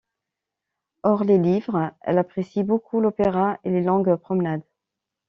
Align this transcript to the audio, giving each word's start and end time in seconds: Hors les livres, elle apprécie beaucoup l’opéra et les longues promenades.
Hors 1.03 1.23
les 1.23 1.37
livres, 1.37 1.93
elle 2.01 2.17
apprécie 2.17 2.63
beaucoup 2.63 3.01
l’opéra 3.01 3.59
et 3.63 3.69
les 3.69 3.83
longues 3.83 4.15
promenades. 4.15 4.63